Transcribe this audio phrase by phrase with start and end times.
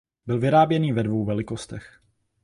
[0.25, 1.99] Byl vyráběný ve dvou velikostech.